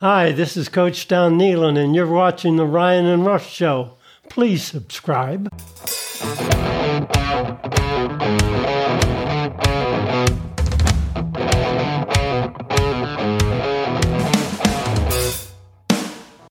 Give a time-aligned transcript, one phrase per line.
[0.00, 3.94] Hi, this is Coach Don Nehlen, and you're watching The Ryan and Rush Show.
[4.30, 5.52] Please subscribe.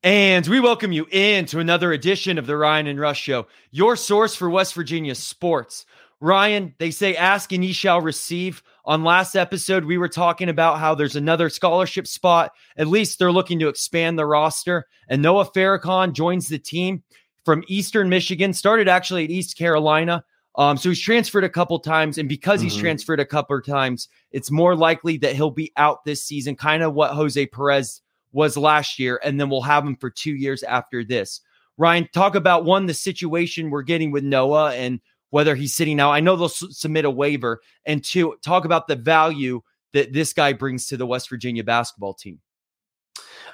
[0.03, 4.35] And we welcome you into another edition of the Ryan and Rush Show, your source
[4.35, 5.85] for West Virginia sports.
[6.19, 8.63] Ryan, they say ask and ye shall receive.
[8.85, 12.51] On last episode, we were talking about how there's another scholarship spot.
[12.77, 14.85] At least they're looking to expand the roster.
[15.09, 17.03] And Noah Farrakhan joins the team
[17.45, 20.23] from Eastern Michigan, started actually at East Carolina.
[20.55, 22.17] Um, so he's transferred a couple times.
[22.17, 22.81] And because he's mm-hmm.
[22.81, 26.95] transferred a couple times, it's more likely that he'll be out this season, kind of
[26.95, 29.19] what Jose Perez was last year.
[29.23, 31.41] And then we'll have him for two years after this.
[31.77, 36.11] Ryan, talk about one, the situation we're getting with Noah and whether he's sitting out.
[36.11, 37.61] I know they'll submit a waiver.
[37.85, 39.61] And two, talk about the value
[39.93, 42.39] that this guy brings to the West Virginia basketball team.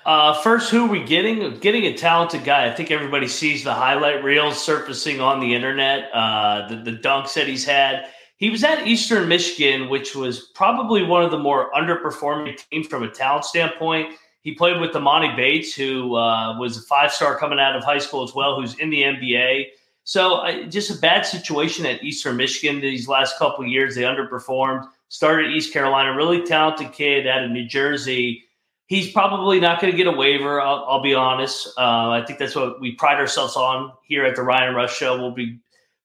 [0.06, 1.58] Uh, first, who are we getting?
[1.60, 2.68] Getting a talented guy.
[2.68, 7.34] I think everybody sees the highlight reels surfacing on the internet, uh, the, the dunks
[7.36, 8.08] that he's had.
[8.36, 13.04] He was at Eastern Michigan, which was probably one of the more underperforming teams from
[13.04, 14.16] a talent standpoint.
[14.42, 18.00] He played with Emoni Bates, who uh, was a five star coming out of high
[18.00, 19.68] school as well, who's in the NBA.
[20.04, 23.96] So uh, just a bad situation at Eastern Michigan these last couple years.
[23.96, 24.88] They underperformed.
[25.10, 28.44] Started East Carolina, really talented kid out of New Jersey.
[28.88, 30.60] He's probably not going to get a waiver.
[30.60, 31.68] I'll, I'll be honest.
[31.78, 35.18] Uh, I think that's what we pride ourselves on here at the Ryan Rush Show.
[35.18, 35.60] We'll be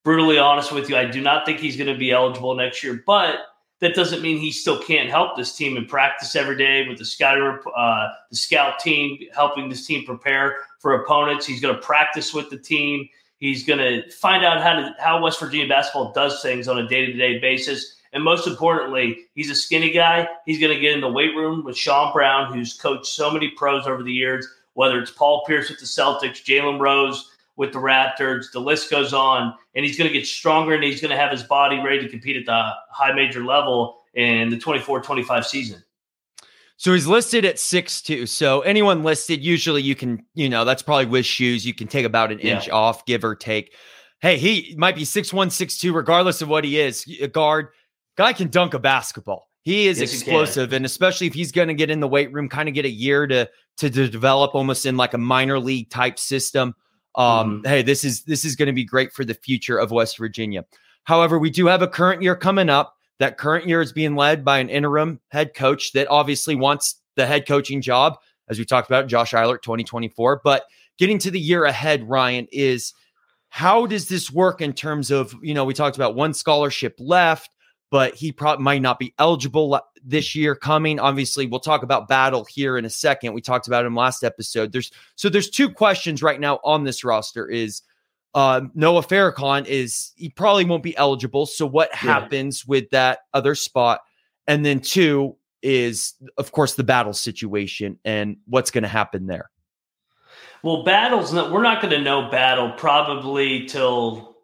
[0.05, 0.97] brutally honest with you.
[0.97, 3.41] I do not think he's going to be eligible next year, but
[3.81, 7.05] that doesn't mean he still can't help this team in practice every day with the
[7.05, 11.47] scouter, uh, the scout team, helping this team prepare for opponents.
[11.47, 13.09] He's going to practice with the team.
[13.39, 16.89] He's going to find out how to how West Virginia basketball does things on a
[16.89, 17.95] day to day basis.
[18.13, 20.29] And most importantly, he's a skinny guy.
[20.47, 23.51] He's going to get in the weight room with Sean Brown, who's coached so many
[23.51, 27.79] pros over the years, whether it's Paul Pierce with the Celtics, Jalen Rose with the
[27.79, 29.53] Raptors, the list goes on.
[29.75, 32.09] And he's going to get stronger and he's going to have his body ready to
[32.09, 35.83] compete at the high major level in the 24 25 season.
[36.79, 38.25] So he's listed at six two.
[38.25, 41.67] So anyone listed, usually you can, you know, that's probably with shoes.
[41.67, 42.55] You can take about an yeah.
[42.55, 43.75] inch off, give or take.
[44.21, 47.05] Hey, he might be six one, six two, regardless of what he is.
[47.21, 47.69] A guard,
[48.17, 49.49] guy can dunk a basketball.
[49.63, 52.33] He is yes, explosive, he and especially if he's going to get in the weight
[52.33, 55.59] room, kind of get a year to, to to develop almost in like a minor
[55.59, 56.77] league type system.
[57.17, 57.69] Um, mm-hmm.
[57.69, 60.65] Hey, this is this is going to be great for the future of West Virginia.
[61.05, 62.95] However, we do have a current year coming up.
[63.19, 67.27] That current year is being led by an interim head coach that obviously wants the
[67.27, 68.19] head coaching job,
[68.49, 70.41] as we talked about, Josh Eilert 2024.
[70.45, 70.65] But
[70.99, 72.95] getting to the year ahead, Ryan, is
[73.51, 77.51] how does this work in terms of, you know, we talked about one scholarship left,
[77.91, 81.01] but he probably might not be eligible this year coming.
[81.01, 83.33] Obviously, we'll talk about battle here in a second.
[83.33, 84.73] We talked about him last episode.
[84.73, 87.83] There's so there's two questions right now on this roster is
[88.35, 91.47] uh, Noah Farrakhan is he probably won't be eligible.
[91.47, 91.99] So what yeah.
[91.99, 94.01] happens with that other spot?
[94.47, 99.51] And then two is of course the battle situation and what's going to happen there.
[100.63, 104.37] Well, battles we're not going to know battle probably till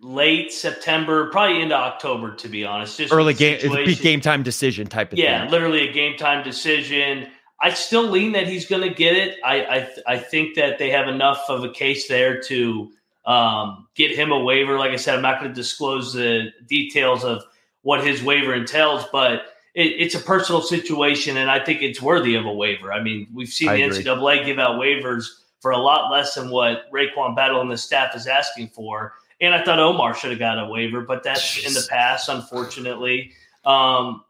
[0.00, 2.98] late September, probably into October, to be honest.
[2.98, 3.58] Just early game,
[4.00, 5.46] game time decision type of yeah, thing.
[5.46, 7.28] Yeah, literally a game time decision.
[7.60, 9.38] I still lean that he's going to get it.
[9.44, 12.90] I, I I think that they have enough of a case there to
[13.24, 14.78] um, get him a waiver.
[14.78, 17.42] Like I said, I'm not going to disclose the details of
[17.82, 19.42] what his waiver entails, but
[19.74, 22.92] it, it's a personal situation, and I think it's worthy of a waiver.
[22.92, 24.04] I mean, we've seen I the agree.
[24.04, 25.26] NCAA give out waivers
[25.60, 29.14] for a lot less than what RaeQuan Battle and the staff is asking for.
[29.40, 31.66] And I thought Omar should have got a waiver, but that's Jeez.
[31.66, 33.32] in the past, unfortunately.
[33.64, 34.24] Um,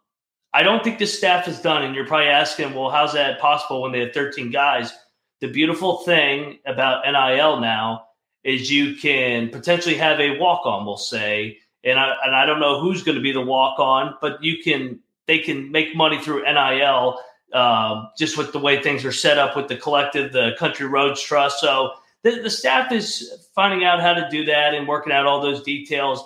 [0.54, 1.82] I don't think the staff is done.
[1.84, 4.92] And you're probably asking, well, how's that possible when they have 13 guys?
[5.40, 8.08] The beautiful thing about NIL now
[8.44, 12.60] is you can potentially have a walk on, we'll say, and I and I don't
[12.60, 16.20] know who's going to be the walk on, but you can they can make money
[16.20, 17.18] through NIL
[17.52, 21.20] uh, just with the way things are set up with the collective, the Country Roads
[21.22, 21.60] Trust.
[21.60, 21.92] So
[22.22, 25.62] the, the staff is finding out how to do that and working out all those
[25.62, 26.24] details.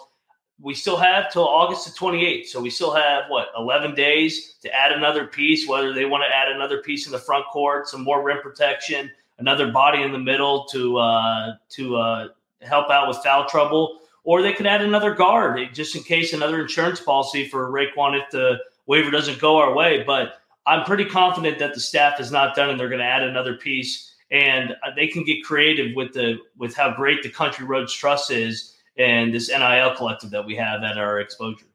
[0.61, 2.47] We still have till August the 28th.
[2.47, 6.35] So we still have what 11 days to add another piece, whether they want to
[6.35, 10.19] add another piece in the front court, some more rim protection, another body in the
[10.19, 12.29] middle to uh, to uh,
[12.63, 16.61] help out with foul trouble, or they could add another guard just in case another
[16.61, 20.03] insurance policy for RaeQuan if the waiver doesn't go our way.
[20.05, 20.35] But
[20.67, 23.57] I'm pretty confident that the staff is not done and they're going to add another
[23.57, 28.31] piece and they can get creative with the with how great the Country Roads Trust
[28.31, 31.67] is and this NIL collective that we have at our exposure.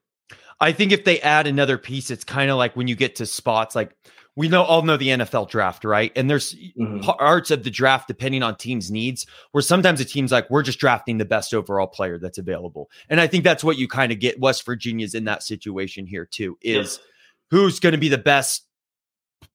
[0.59, 3.25] I think if they add another piece, it's kind of like when you get to
[3.25, 3.95] spots like
[4.35, 6.11] we know all know the NFL draft, right?
[6.15, 6.99] And there's mm-hmm.
[6.99, 10.79] parts of the draft depending on teams' needs, where sometimes a team's like, we're just
[10.79, 12.89] drafting the best overall player that's available.
[13.09, 14.39] And I think that's what you kind of get.
[14.39, 16.57] West Virginia's in that situation here too.
[16.61, 17.05] Is yep.
[17.51, 18.65] who's going to be the best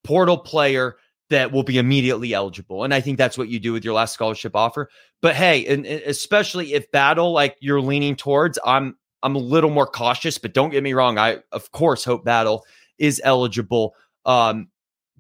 [0.05, 0.97] portal player
[1.31, 2.85] that will be immediately eligible.
[2.85, 4.89] And I think that's what you do with your last scholarship offer.
[5.23, 9.71] But hey, and, and especially if battle like you're leaning towards, I'm I'm a little
[9.71, 11.19] more cautious, but don't get me wrong.
[11.19, 12.65] I of course hope battle
[12.99, 13.95] is eligible.
[14.27, 14.69] Um,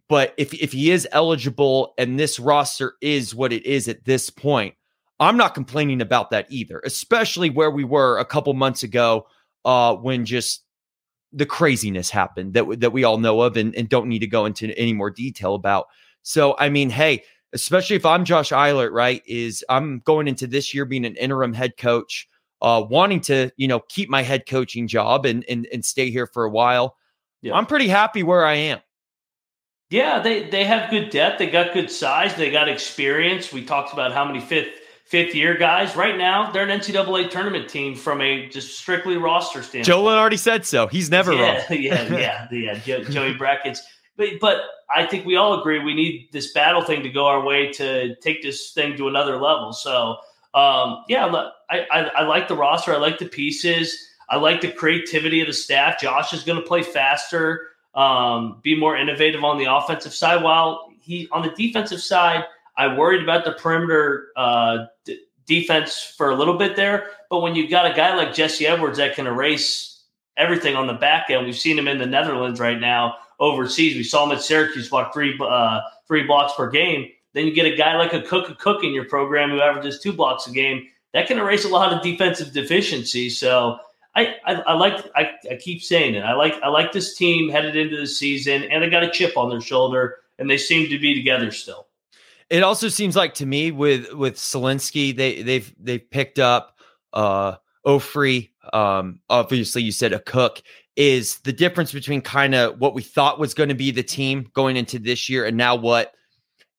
[0.09, 4.31] but if if he is eligible and this roster is what it is at this
[4.31, 4.75] point,
[5.19, 9.27] I'm not complaining about that either, especially where we were a couple months ago
[9.65, 10.63] uh, when just
[11.33, 14.45] the craziness happened that that we all know of and, and don't need to go
[14.45, 15.87] into any more detail about.
[16.23, 19.23] So I mean, hey, especially if I'm Josh Eilert, right?
[19.27, 22.29] Is I'm going into this year being an interim head coach,
[22.63, 26.27] uh, wanting to you know keep my head coaching job and and and stay here
[26.27, 26.97] for a while.
[27.43, 27.55] Yeah.
[27.55, 28.81] I'm pretty happy where I am.
[29.89, 31.39] Yeah, they they have good depth.
[31.39, 32.35] They got good size.
[32.35, 33.53] They got experience.
[33.53, 35.95] We talked about how many fifth fifth year guys.
[35.95, 39.87] Right now, they're an NCAA tournament team from a just strictly roster standpoint.
[39.87, 40.89] Joe already said so.
[40.89, 41.65] He's never yeah, wrong.
[41.71, 42.75] yeah, yeah, yeah.
[42.79, 43.81] Jo- Joey Brackets.
[44.17, 44.63] But but
[44.95, 48.17] I think we all agree we need this battle thing to go our way to
[48.17, 49.73] take this thing to another level.
[49.73, 50.17] So
[50.55, 51.27] um, yeah,
[51.71, 52.93] I, I I like the roster.
[52.93, 53.97] I like the pieces.
[54.29, 56.01] I like the creativity of the staff.
[56.01, 60.43] Josh is going to play faster um, be more innovative on the offensive side.
[60.43, 62.45] While he on the defensive side,
[62.77, 67.09] I worried about the perimeter uh, d- defense for a little bit there.
[67.31, 70.05] But when you've got a guy like Jesse Edwards that can erase
[70.37, 73.97] everything on the back end, we've seen him in the Netherlands right now overseas.
[73.97, 77.09] We saw him at Syracuse block three uh, three blocks per game.
[77.33, 80.47] Then you get a guy like Akok Akok in your program who averages two blocks
[80.47, 80.87] a game.
[81.15, 83.39] That can erase a lot of defensive deficiencies.
[83.39, 83.79] So
[84.17, 86.21] I, I, I like I, I keep saying it.
[86.21, 89.37] I like I like this team headed into the season, and they got a chip
[89.37, 91.87] on their shoulder, and they seem to be together still.
[92.49, 96.79] It also seems like to me with with Slazinski, they they've they've picked up
[97.13, 98.51] uh Ofri.
[98.73, 100.63] Um, obviously, you said Akok
[100.97, 104.49] is the difference between kind of what we thought was going to be the team
[104.55, 106.15] going into this year, and now what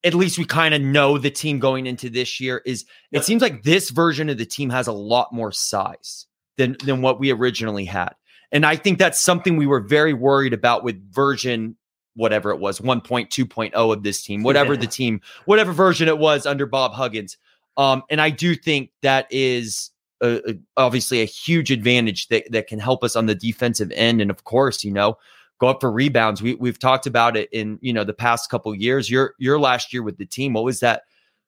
[0.03, 2.85] at least we kind of know the team going into this year is.
[3.11, 6.26] It seems like this version of the team has a lot more size
[6.57, 8.13] than than what we originally had.
[8.51, 11.75] And I think that's something we were very worried about with version
[12.17, 14.79] whatever it was 1.2.0 of this team, whatever yeah.
[14.79, 17.37] the team, whatever version it was under Bob Huggins.
[17.77, 22.65] Um, and I do think that is a, a, obviously a huge advantage that, that
[22.65, 24.19] can help us on the defensive end.
[24.19, 25.17] And of course, you know,
[25.59, 26.41] go up for rebounds.
[26.41, 29.93] We, we've talked about it in, you know, the past couple years, your, your last
[29.93, 30.53] year with the team.
[30.53, 31.03] What was that?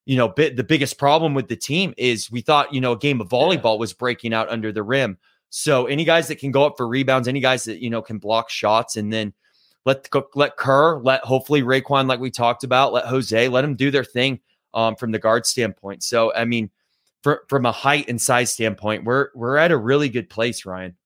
[0.10, 2.98] You know, bit, the biggest problem with the team is we thought, you know, a
[2.98, 5.20] game of volleyball was breaking out under the rim.
[5.52, 8.18] So any guys that can go up for rebounds, any guys that, you know, can
[8.18, 9.34] block shots and then
[9.86, 13.92] let let Kerr, let hopefully RaeQuan, like we talked about, let Jose, let them do
[13.92, 14.40] their thing
[14.74, 16.02] um, from the guard standpoint.
[16.02, 16.72] So, I mean,
[17.22, 20.98] for, from a height and size standpoint, we're we're at a really good place, Ryan.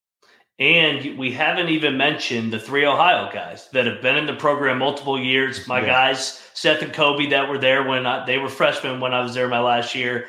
[0.59, 4.77] And we haven't even mentioned the three Ohio guys that have been in the program
[4.77, 5.67] multiple years.
[5.67, 5.87] My yeah.
[5.87, 9.33] guys, Seth and Kobe, that were there when I, they were freshmen when I was
[9.33, 10.27] there my last year.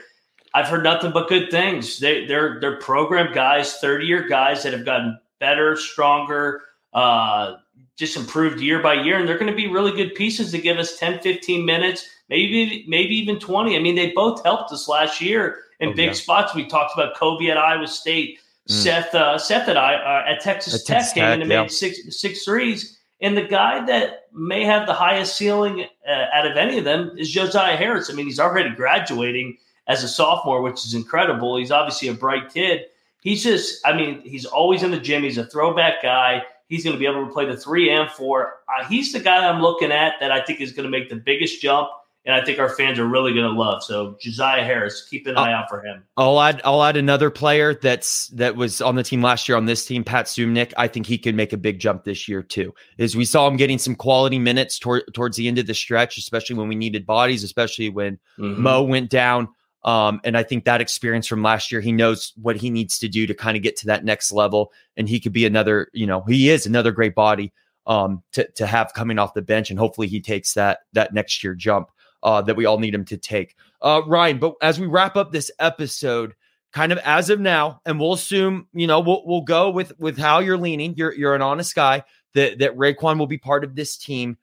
[0.54, 1.98] I've heard nothing but good things.
[1.98, 6.62] They, they're they're program guys, thirty year guys that have gotten better, stronger,
[6.94, 7.56] uh,
[7.96, 10.78] just improved year by year, and they're going to be really good pieces to give
[10.78, 13.76] us 10, 15 minutes, maybe maybe even twenty.
[13.76, 16.12] I mean, they both helped us last year in oh, big yeah.
[16.12, 16.54] spots.
[16.54, 18.38] We talked about Kobe at Iowa State.
[18.68, 18.72] Mm.
[18.72, 21.62] Seth, uh, Seth and I uh, at Texas at Tech Texas came in and yeah.
[21.62, 22.98] made six six threes.
[23.20, 27.12] And the guy that may have the highest ceiling uh, out of any of them
[27.16, 28.10] is Josiah Harris.
[28.10, 29.56] I mean, he's already graduating
[29.86, 31.56] as a sophomore, which is incredible.
[31.56, 32.82] He's obviously a bright kid.
[33.20, 35.22] He's just, I mean, he's always in the gym.
[35.22, 36.42] He's a throwback guy.
[36.68, 38.56] He's going to be able to play the three and four.
[38.68, 41.16] Uh, he's the guy I'm looking at that I think is going to make the
[41.16, 41.88] biggest jump
[42.26, 43.82] and I think our fans are really going to love.
[43.82, 46.02] So Josiah Harris, keep an eye out for him.
[46.16, 49.66] I'll add I'll add another player that's that was on the team last year on
[49.66, 50.72] this team, Pat Suemnick.
[50.78, 52.74] I think he could make a big jump this year too.
[52.96, 56.16] Is we saw him getting some quality minutes toward, towards the end of the stretch,
[56.16, 58.62] especially when we needed bodies, especially when mm-hmm.
[58.62, 59.48] Mo went down.
[59.84, 63.08] Um, and I think that experience from last year, he knows what he needs to
[63.08, 65.88] do to kind of get to that next level, and he could be another.
[65.92, 67.52] You know, he is another great body
[67.86, 71.44] um, to to have coming off the bench, and hopefully he takes that that next
[71.44, 71.90] year jump
[72.24, 73.54] uh, that we all need him to take.
[73.82, 76.34] Uh, Ryan, but as we wrap up this episode,
[76.72, 80.18] kind of as of now, and we'll assume, you know, we'll, we'll go with with
[80.18, 80.94] how you're leaning.
[80.96, 82.02] You're you're an honest guy
[82.34, 84.38] that that RaeQuan will be part of this team.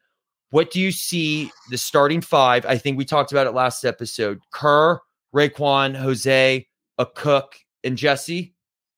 [0.51, 2.65] What do you see the starting five?
[2.65, 4.41] I think we talked about it last episode.
[4.51, 5.00] Kerr,
[5.33, 6.67] RaeQuan, Jose,
[7.00, 8.53] Akok, and Jesse.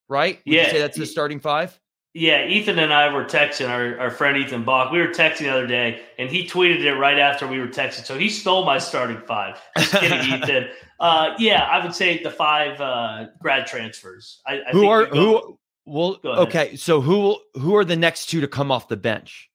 [0.09, 0.41] Right?
[0.45, 0.69] Would yeah.
[0.69, 1.79] say that's the starting five.
[2.15, 4.91] Yeah, Ethan and I were texting our, our friend Ethan Bach.
[4.91, 8.05] We were texting the other day, and he tweeted it right after we were texting.
[8.05, 9.59] So he stole my starting five.
[9.77, 10.67] Just kidding, Ethan.
[10.99, 14.41] Uh, yeah, I would say the five uh, grad transfers.
[14.45, 15.57] I, I who are who?
[15.85, 16.75] Well, okay.
[16.75, 19.49] So who who are the next two to come off the bench?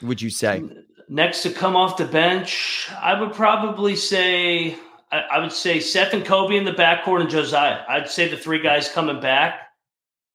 [0.00, 0.62] Would you say
[1.08, 2.88] next to come off the bench?
[3.02, 4.76] I would probably say
[5.10, 7.82] I, I would say Seth and Kobe in the backcourt and Josiah.
[7.88, 9.63] I'd say the three guys coming back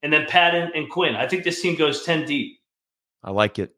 [0.04, 1.16] and then Patton and Quinn.
[1.16, 2.60] I think this team goes 10 deep.
[3.24, 3.76] I like it.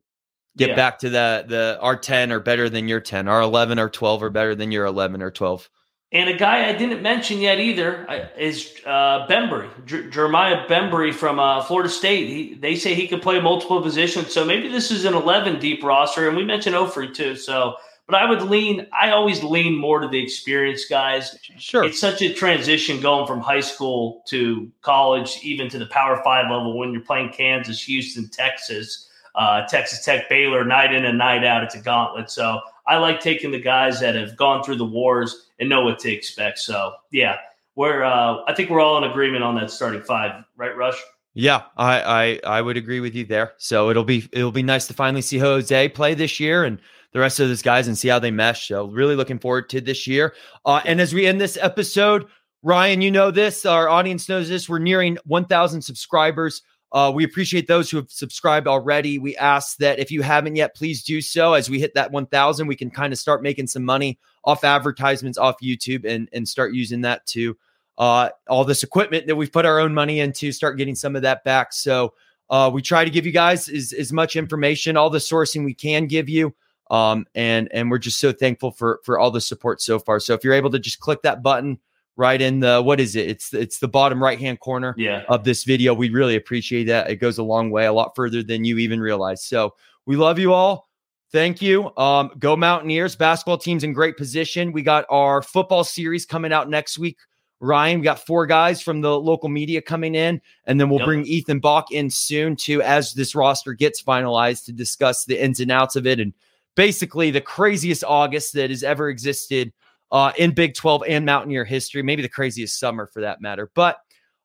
[0.58, 0.76] Get yeah.
[0.76, 3.28] back to the the our 10 are better than your 10.
[3.28, 5.70] Our 11 or 12 are better than your 11 or 12.
[6.14, 8.06] And a guy I didn't mention yet either
[8.38, 12.28] is uh, Bembry, J- Jeremiah Bembry from uh, Florida State.
[12.28, 15.82] He, they say he can play multiple positions, so maybe this is an 11 deep
[15.82, 16.28] roster.
[16.28, 17.76] And we mentioned Ofri too, so
[18.08, 18.88] but I would lean.
[18.92, 21.38] I always lean more to the experienced guys.
[21.58, 26.22] Sure, it's such a transition going from high school to college, even to the Power
[26.24, 26.78] Five level.
[26.78, 31.64] When you're playing Kansas, Houston, Texas, uh, Texas Tech, Baylor, night in and night out,
[31.64, 32.30] it's a gauntlet.
[32.30, 36.00] So I like taking the guys that have gone through the wars and know what
[36.00, 36.60] to expect.
[36.60, 37.38] So yeah,
[37.76, 38.04] we're.
[38.04, 41.02] Uh, I think we're all in agreement on that starting five, right, Rush?
[41.34, 43.54] Yeah, I, I I would agree with you there.
[43.58, 46.80] So it'll be it'll be nice to finally see Jose play this year and
[47.14, 48.68] the rest of those guys and see how they mesh.
[48.68, 50.34] So really looking forward to this year.
[50.66, 52.28] Uh, and as we end this episode,
[52.64, 54.70] Ryan, you know this, our audience knows this.
[54.70, 56.62] We're nearing 1,000 subscribers.
[56.92, 59.18] Uh, we appreciate those who have subscribed already.
[59.18, 61.54] We ask that if you haven't yet, please do so.
[61.54, 65.38] As we hit that 1,000, we can kind of start making some money off advertisements
[65.38, 67.58] off YouTube and, and start using that to
[67.98, 71.22] uh, all this equipment that we've put our own money into, start getting some of
[71.22, 71.72] that back.
[71.72, 72.14] So
[72.50, 75.74] uh, we try to give you guys as, as much information, all the sourcing we
[75.74, 76.54] can give you.
[76.92, 80.20] Um, and and we're just so thankful for for all the support so far.
[80.20, 81.80] So if you're able to just click that button
[82.18, 83.30] right in the what is it?
[83.30, 85.24] It's it's the bottom right hand corner yeah.
[85.30, 85.94] of this video.
[85.94, 87.10] We really appreciate that.
[87.10, 89.44] It goes a long way, a lot further than you even realize.
[89.44, 89.74] So
[90.06, 90.90] we love you all.
[91.32, 91.96] Thank you.
[91.96, 93.16] Um, go Mountaineers.
[93.16, 94.74] Basketball team's in great position.
[94.74, 97.18] We got our football series coming out next week.
[97.62, 101.06] Ryan, we got four guys from the local media coming in, and then we'll yep.
[101.06, 105.62] bring Ethan Bach in soon too as this roster gets finalized to discuss the ins
[105.62, 106.34] and outs of it and
[106.76, 109.72] basically the craziest August that has ever existed
[110.12, 113.72] uh, in Big 12 and Mountaineer history, maybe the craziest summer for that matter.
[113.76, 113.98] But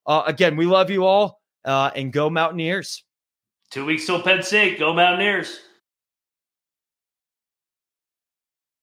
[0.07, 3.05] uh, again, we love you all uh, and go Mountaineers.
[3.71, 4.79] Two weeks till Penn State.
[4.79, 5.61] Go Mountaineers.